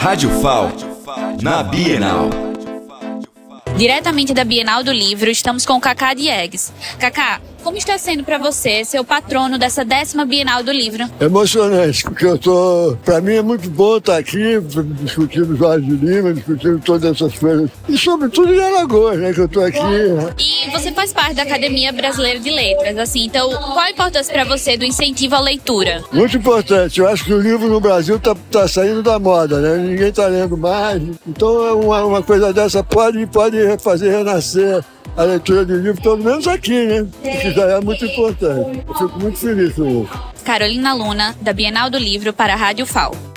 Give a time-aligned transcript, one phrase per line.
[0.00, 0.70] Rádio FAL,
[1.42, 2.30] na Bienal.
[3.76, 6.72] Diretamente da Bienal do Livro, estamos com Cacá Diegues.
[7.00, 11.04] Cacá, como está sendo para você ser o patrono dessa décima Bienal do Livro?
[11.20, 12.96] Emocionante, porque eu tô.
[13.04, 14.58] Para mim é muito bom estar aqui
[15.02, 17.68] discutindo Jorge de Lima, discutindo todas essas coisas.
[17.86, 19.34] E sobretudo em Alagoas, né?
[19.34, 19.78] Que eu tô aqui.
[20.38, 24.44] E você faz parte da Academia Brasileira de Letras, assim, então qual a importância para
[24.44, 26.02] você do incentivo à leitura?
[26.10, 27.00] Muito importante.
[27.00, 29.76] Eu acho que o livro no Brasil tá, tá saindo da moda, né?
[29.76, 31.02] Ninguém tá lendo mais.
[31.26, 34.82] Então uma, uma coisa dessa pode, pode fazer renascer
[35.18, 37.06] a leitura de livro, pelo menos aqui, né?
[37.22, 38.84] Que já é muito importante.
[38.86, 40.08] Eu fico muito feliz com isso.
[40.44, 43.27] Carolina Luna, da Bienal do Livro, para a Rádio FAO.